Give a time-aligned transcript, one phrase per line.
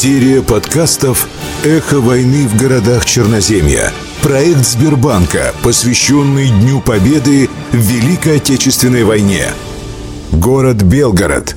[0.00, 1.28] Серия подкастов
[1.64, 3.92] «Эхо войны в городах Черноземья».
[4.22, 9.46] Проект Сбербанка, посвященный Дню Победы в Великой Отечественной войне.
[10.30, 11.56] Город Белгород.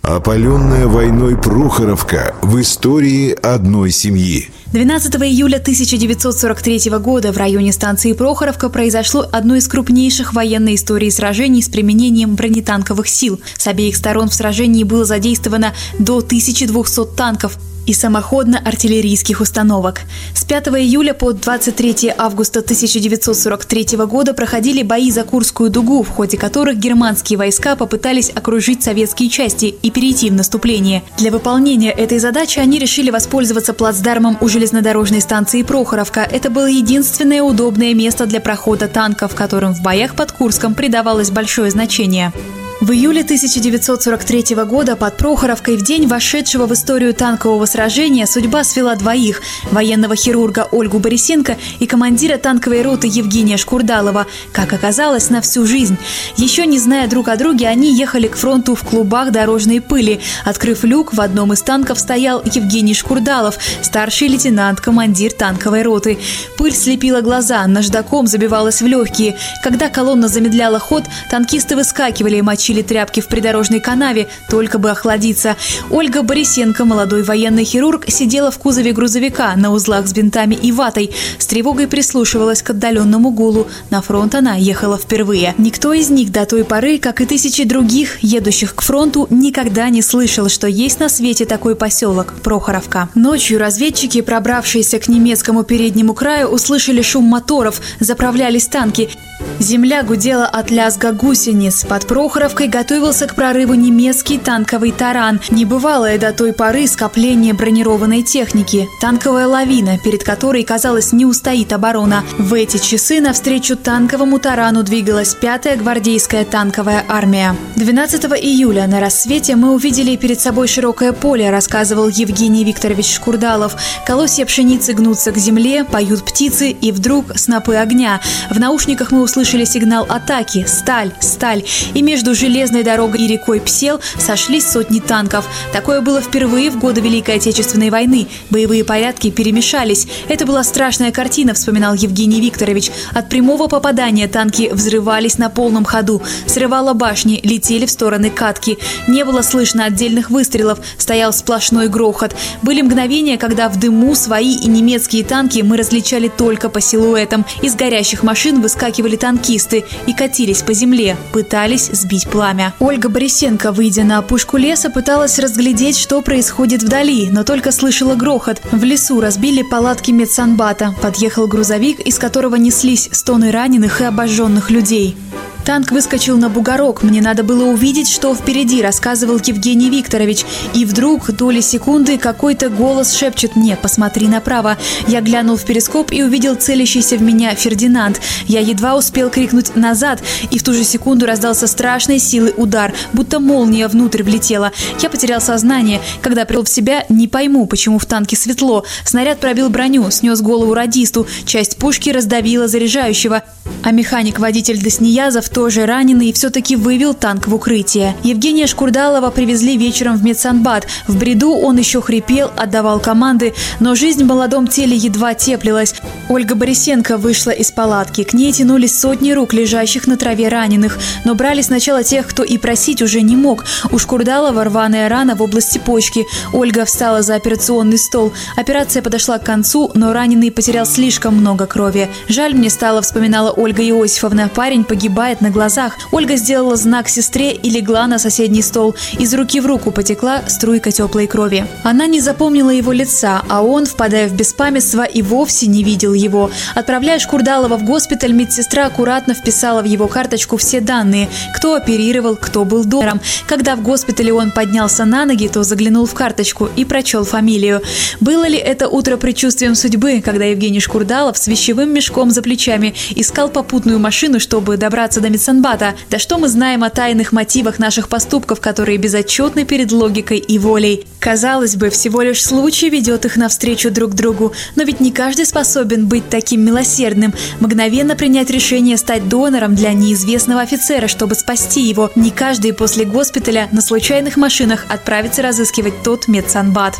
[0.00, 4.48] Опаленная войной Прохоровка в истории одной семьи.
[4.72, 11.62] 12 июля 1943 года в районе станции Прохоровка произошло одно из крупнейших военной истории сражений
[11.62, 13.42] с применением бронетанковых сил.
[13.58, 20.02] С обеих сторон в сражении было задействовано до 1200 танков, и самоходно-артиллерийских установок.
[20.34, 26.36] С 5 июля по 23 августа 1943 года проходили бои за Курскую дугу, в ходе
[26.36, 31.02] которых германские войска попытались окружить советские части и перейти в наступление.
[31.18, 36.20] Для выполнения этой задачи они решили воспользоваться плацдармом у железнодорожной станции Прохоровка.
[36.20, 41.70] Это было единственное удобное место для прохода танков, которым в боях под Курском придавалось большое
[41.70, 42.32] значение.
[42.80, 48.96] В июле 1943 года под Прохоровкой в день вошедшего в историю танкового сражения судьба свела
[48.96, 55.66] двоих– военного хирурга Ольгу Борисенко и командира танковой роты Евгения Шкурдалова, как оказалось, на всю
[55.66, 55.96] жизнь.
[56.36, 60.20] Еще не зная друг о друге, они ехали к фронту в клубах дорожной пыли.
[60.44, 66.18] Открыв люк, в одном из танков стоял Евгений Шкурдалов, старший лейтенант, командир танковой роты.
[66.58, 69.36] Пыль слепила глаза, наждаком забивалась в легкие.
[69.62, 74.90] Когда колонна замедляла ход, танкисты выскакивали и мочили тащили тряпки в придорожной канаве, только бы
[74.90, 75.56] охладиться.
[75.90, 81.10] Ольга Борисенко, молодой военный хирург, сидела в кузове грузовика на узлах с бинтами и ватой.
[81.38, 83.66] С тревогой прислушивалась к отдаленному гулу.
[83.90, 85.54] На фронт она ехала впервые.
[85.58, 90.00] Никто из них до той поры, как и тысячи других, едущих к фронту, никогда не
[90.00, 93.10] слышал, что есть на свете такой поселок– Прохоровка.
[93.14, 99.10] Ночью разведчики, пробравшиеся к немецкому переднему краю, услышали шум моторов, заправлялись танки.
[99.58, 101.84] Земля гудела от лязга гусениц.
[101.84, 102.06] Под
[102.54, 105.40] Прохоровкой готовился к прорыву немецкий танковый таран.
[105.50, 108.86] Небывалое до той поры скопление бронированной техники.
[109.00, 112.22] Танковая лавина, перед которой, казалось, не устоит оборона.
[112.38, 117.56] В эти часы навстречу танковому тарану двигалась пятая гвардейская танковая армия.
[117.74, 123.74] 12 июля на рассвете мы увидели перед собой широкое поле, рассказывал Евгений Викторович Шкурдалов.
[124.06, 128.20] Колосья пшеницы гнутся к земле, поют птицы, и вдруг снопы огня.
[128.48, 131.10] В наушниках мы услышали сигнал атаки «Сталь!
[131.18, 131.64] Сталь!»
[131.94, 135.46] и между железной дорогой и рекой Псел сошлись сотни танков.
[135.72, 138.26] Такое было впервые в годы Великой Отечественной войны.
[138.50, 140.06] Боевые порядки перемешались.
[140.28, 142.90] Это была страшная картина, вспоминал Евгений Викторович.
[143.12, 146.20] От прямого попадания танки взрывались на полном ходу.
[146.46, 148.76] Срывало башни, летели в стороны катки.
[149.08, 152.34] Не было слышно отдельных выстрелов, стоял сплошной грохот.
[152.62, 157.46] Были мгновения, когда в дыму свои и немецкие танки мы различали только по силуэтам.
[157.62, 162.74] Из горящих машин выскакивали танки танкисты и катились по земле, пытались сбить пламя.
[162.80, 168.60] Ольга Борисенко, выйдя на опушку леса, пыталась разглядеть, что происходит вдали, но только слышала грохот.
[168.72, 170.92] В лесу разбили палатки медсанбата.
[171.00, 175.16] Подъехал грузовик, из которого неслись стоны раненых и обожженных людей.
[175.64, 177.02] Танк выскочил на бугорок.
[177.02, 180.44] Мне надо было увидеть, что впереди, рассказывал Евгений Викторович.
[180.74, 184.76] И вдруг, доли секунды, какой-то голос шепчет мне «Посмотри направо».
[185.06, 188.20] Я глянул в перископ и увидел целящийся в меня Фердинанд.
[188.46, 193.40] Я едва успел крикнуть «назад», и в ту же секунду раздался страшной силы удар, будто
[193.40, 194.70] молния внутрь влетела.
[195.00, 196.02] Я потерял сознание.
[196.20, 198.84] Когда пришел в себя, не пойму, почему в танке светло.
[199.06, 203.42] Снаряд пробил броню, снес голову радисту, часть пушки раздавила заряжающего.
[203.82, 208.16] А механик-водитель Досниязов тоже раненый все-таки вывел танк в укрытие.
[208.24, 210.88] Евгения Шкурдалова привезли вечером в медсанбат.
[211.06, 215.94] В бреду он еще хрипел, отдавал команды, но жизнь в молодом теле едва теплилась.
[216.28, 218.24] Ольга Борисенко вышла из палатки.
[218.24, 220.98] К ней тянулись сотни рук, лежащих на траве раненых.
[221.24, 223.64] Но брали сначала тех, кто и просить уже не мог.
[223.92, 226.26] У Шкурдалова рваная рана в области почки.
[226.52, 228.32] Ольга встала за операционный стол.
[228.56, 232.10] Операция подошла к концу, но раненый потерял слишком много крови.
[232.28, 234.50] Жаль мне стало, вспоминала Ольга Иосифовна.
[234.52, 235.96] Парень погибает на глазах.
[236.10, 238.94] Ольга сделала знак сестре и легла на соседний стол.
[239.18, 241.66] Из руки в руку потекла струйка теплой крови.
[241.84, 246.50] Она не запомнила его лица, а он, впадая в беспамятство, и вовсе не видел его.
[246.74, 252.64] Отправляя Шкурдалова в госпиталь, медсестра аккуратно вписала в его карточку все данные, кто оперировал, кто
[252.64, 253.20] был донором.
[253.46, 257.82] Когда в госпитале он поднялся на ноги, то заглянул в карточку и прочел фамилию.
[258.20, 263.50] Было ли это утро предчувствием судьбы, когда Евгений Шкурдалов с вещевым мешком за плечами искал
[263.50, 265.94] попутную машину, чтобы добраться до Медсанбата.
[266.10, 271.06] Да что мы знаем о тайных мотивах наших поступков, которые безотчетны перед логикой и волей.
[271.18, 276.06] Казалось бы, всего лишь случай ведет их навстречу друг другу, но ведь не каждый способен
[276.06, 282.12] быть таким милосердным, мгновенно принять решение стать донором для неизвестного офицера, чтобы спасти его.
[282.14, 286.94] Не каждый после госпиталя на случайных машинах отправится разыскивать тот медсанбат.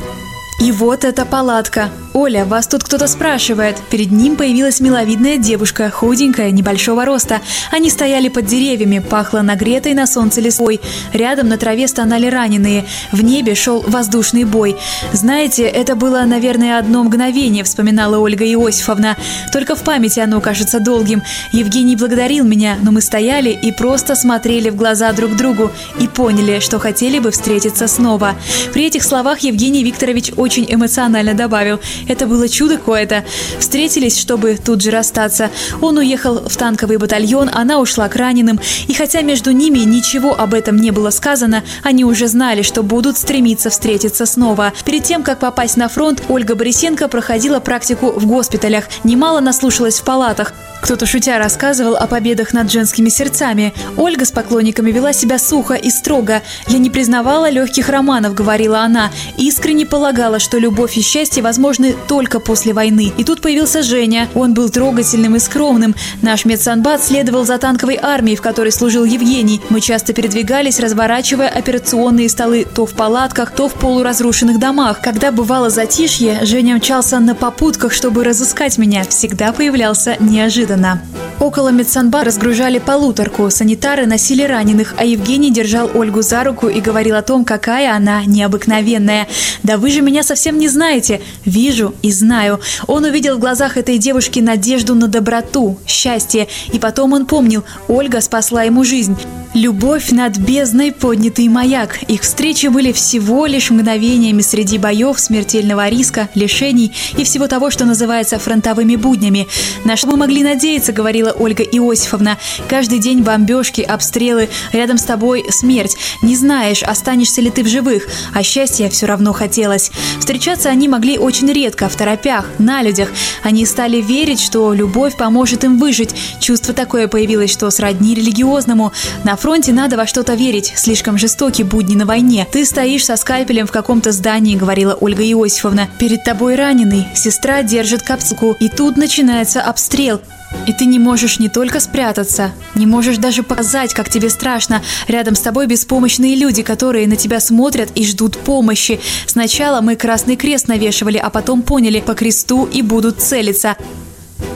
[0.60, 1.90] И вот эта палатка.
[2.14, 3.76] «Оля, вас тут кто-то спрашивает».
[3.90, 7.40] Перед ним появилась миловидная девушка, худенькая, небольшого роста.
[7.72, 10.80] Они стояли под деревьями, пахло нагретой на солнце листвой.
[11.12, 12.84] Рядом на траве стонали раненые.
[13.10, 14.76] В небе шел воздушный бой.
[15.12, 19.16] «Знаете, это было, наверное, одно мгновение»,– вспоминала Ольга Иосифовна.
[19.52, 21.20] «Только в памяти оно кажется долгим.
[21.50, 26.60] Евгений благодарил меня, но мы стояли и просто смотрели в глаза друг другу и поняли,
[26.60, 28.36] что хотели бы встретиться снова».
[28.72, 33.24] При этих словах Евгений Викторович очень эмоционально добавил– это было чудо какое-то.
[33.58, 35.50] Встретились, чтобы тут же расстаться.
[35.80, 38.60] Он уехал в танковый батальон, она ушла к раненым.
[38.88, 43.16] И хотя между ними ничего об этом не было сказано, они уже знали, что будут
[43.16, 44.72] стремиться встретиться снова.
[44.84, 48.84] Перед тем, как попасть на фронт, Ольга Борисенко проходила практику в госпиталях.
[49.04, 50.52] Немало наслушалась в палатах.
[50.84, 53.72] Кто-то шутя рассказывал о победах над женскими сердцами.
[53.96, 56.42] Ольга с поклонниками вела себя сухо и строго.
[56.68, 59.10] «Я не признавала легких романов»,— говорила она.
[59.38, 63.12] Искренне полагала, что любовь и счастье возможны только после войны.
[63.16, 64.28] И тут появился Женя.
[64.34, 65.94] Он был трогательным и скромным.
[66.22, 69.60] Наш медсанбат следовал за танковой армией, в которой служил Евгений.
[69.70, 75.00] Мы часто передвигались, разворачивая операционные столы то в палатках, то в полуразрушенных домах.
[75.00, 79.04] Когда бывало затишье, Женя мчался на попутках, чтобы разыскать меня.
[79.04, 81.02] Всегда появлялся неожиданно.
[81.40, 87.16] Около медсанба разгружали полуторку, санитары носили раненых, а Евгений держал Ольгу за руку и говорил
[87.16, 89.26] о том, какая она необыкновенная.
[89.62, 92.60] «Да вы же меня совсем не знаете!» «Вижу и знаю».
[92.86, 98.20] Он увидел в глазах этой девушки надежду на доброту, счастье, и потом он помнил, Ольга
[98.20, 99.16] спасла ему жизнь.
[99.54, 102.02] Любовь над бездной, поднятый маяк.
[102.08, 107.84] Их встречи были всего лишь мгновениями среди боев, смертельного риска, лишений и всего того, что
[107.84, 109.46] называется фронтовыми буднями.
[109.84, 112.36] На что мы могли надеяться, говорила Ольга Иосифовна.
[112.68, 115.96] Каждый день бомбежки, обстрелы, рядом с тобой смерть.
[116.20, 119.92] Не знаешь, останешься ли ты в живых, а счастья все равно хотелось.
[120.18, 123.08] Встречаться они могли очень редко, в торопях, на людях.
[123.44, 126.12] Они стали верить, что любовь поможет им выжить.
[126.40, 128.92] Чувство такое появилось, что сродни религиозному.
[129.22, 130.72] На фронте надо во что-то верить.
[130.74, 132.46] Слишком жестокие будни на войне.
[132.50, 135.86] Ты стоишь со скальпелем в каком-то здании, говорила Ольга Иосифовна.
[135.98, 137.06] Перед тобой раненый.
[137.14, 138.56] Сестра держит капсулку.
[138.58, 140.22] И тут начинается обстрел.
[140.66, 144.82] И ты не можешь не только спрятаться, не можешь даже показать, как тебе страшно.
[145.08, 148.98] Рядом с тобой беспомощные люди, которые на тебя смотрят и ждут помощи.
[149.26, 153.76] Сначала мы красный крест навешивали, а потом поняли по кресту и будут целиться.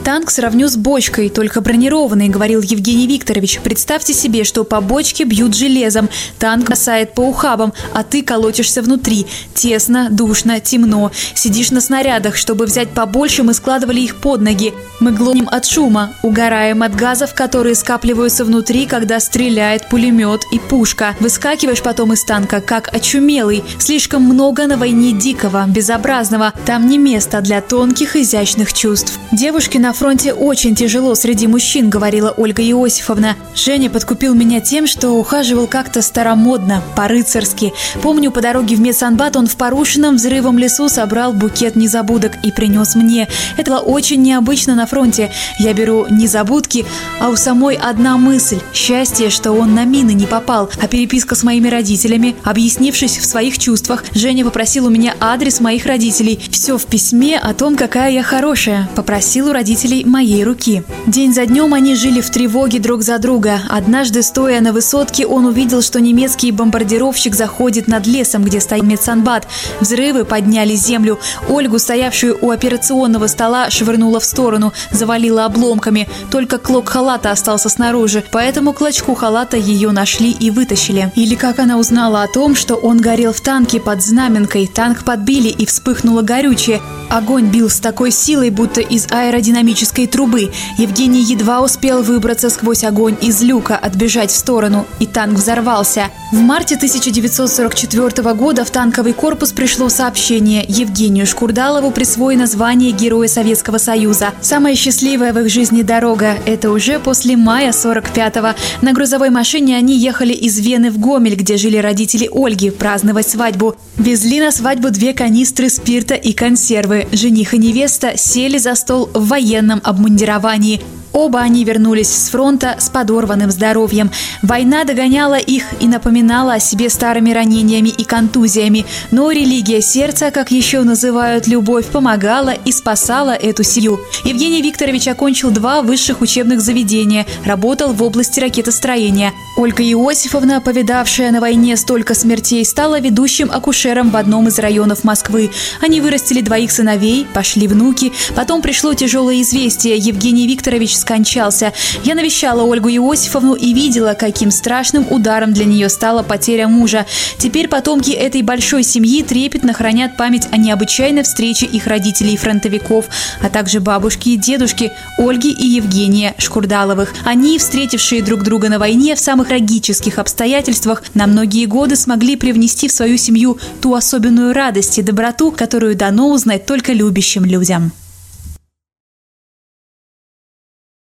[0.09, 3.59] Танк сравню с бочкой, только бронированный, говорил Евгений Викторович.
[3.63, 6.09] Представьте себе, что по бочке бьют железом,
[6.39, 9.27] танк бросает по ухабам, а ты колотишься внутри.
[9.53, 11.11] Тесно, душно, темно.
[11.35, 14.73] Сидишь на снарядах, чтобы взять побольше, мы складывали их под ноги.
[14.99, 21.15] Мы глоним от шума, угораем от газов, которые скапливаются внутри, когда стреляет пулемет и пушка.
[21.19, 23.63] Выскакиваешь потом из танка, как очумелый.
[23.77, 26.51] Слишком много на войне дикого, безобразного.
[26.65, 29.19] Там не место для тонких, изящных чувств.
[29.31, 33.35] Девушки на фронте очень тяжело среди мужчин, говорила Ольга Иосифовна.
[33.53, 37.73] Женя подкупил меня тем, что ухаживал как-то старомодно, по-рыцарски.
[38.01, 42.95] Помню, по дороге в медсанбат он в порушенном взрывом лесу собрал букет незабудок и принес
[42.95, 43.27] мне.
[43.57, 45.33] Это было очень необычно на фронте.
[45.59, 46.85] Я беру незабудки,
[47.19, 50.69] а у самой одна мысль– счастье, что он на мины не попал.
[50.81, 55.85] А переписка с моими родителями, объяснившись в своих чувствах, Женя попросил у меня адрес моих
[55.85, 56.39] родителей.
[56.51, 58.89] Все в письме о том, какая я хорошая.
[58.95, 60.83] Попросил у родителей носителей моей руки.
[61.07, 63.61] День за днем они жили в тревоге друг за друга.
[63.69, 69.47] Однажды, стоя на высотке, он увидел, что немецкий бомбардировщик заходит над лесом, где стоит медсанбат.
[69.79, 71.17] Взрывы подняли землю.
[71.47, 76.09] Ольгу, стоявшую у операционного стола, швырнула в сторону, завалила обломками.
[76.29, 81.11] Только клок халата остался снаружи, поэтому клочку халата ее нашли и вытащили.
[81.15, 84.67] Или как она узнала о том, что он горел в танке под знаменкой.
[84.67, 86.81] Танк подбили и вспыхнуло горючее.
[87.09, 90.51] Огонь бил с такой силой, будто из аэродинамического электрической трубы.
[90.77, 96.05] Евгений едва успел выбраться сквозь огонь из люка, отбежать в сторону, и танк взорвался.
[96.31, 100.65] В марте 1944 года в танковый корпус пришло сообщение.
[100.67, 104.31] Евгению Шкурдалову присвоено звание Героя Советского Союза.
[104.41, 108.55] Самая счастливая в их жизни дорога– это уже после мая 45-го.
[108.81, 113.75] На грузовой машине они ехали из Вены в Гомель, где жили родители Ольги, праздновать свадьбу.
[113.97, 117.07] Везли на свадьбу две канистры спирта и консервы.
[117.11, 120.81] Жених и невеста сели за стол в военном военном обмундировании.
[121.13, 124.11] Оба они вернулись с фронта с подорванным здоровьем.
[124.41, 130.51] Война догоняла их и напоминала о себе старыми ранениями и контузиями, но религия сердца, как
[130.51, 133.99] еще называют любовь, помогала и спасала эту семью.
[134.23, 139.33] Евгений Викторович окончил два высших учебных заведения, работал в области ракетостроения.
[139.57, 145.51] Ольга Иосифовна, повидавшая на войне столько смертей, стала ведущим акушером в одном из районов Москвы.
[145.81, 148.13] Они вырастили двоих сыновей, пошли внуки.
[148.35, 149.97] Потом пришло тяжелое известие.
[149.97, 151.73] Евгений Викторович скончался.
[152.03, 157.05] Я навещала Ольгу Иосифовну и видела, каким страшным ударом для нее стала потеря мужа.
[157.37, 163.05] Теперь потомки этой большой семьи трепетно хранят память о необычайной встрече их родителей-фронтовиков,
[163.41, 167.13] а также бабушки и дедушки Ольги и Евгения Шкурдаловых.
[167.25, 172.87] Они, встретившие друг друга на войне в самых трагических обстоятельствах, на многие годы смогли привнести
[172.87, 177.91] в свою семью ту особенную радость и доброту, которую дано узнать только любящим людям.